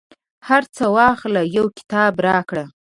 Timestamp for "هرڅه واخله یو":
0.47-1.65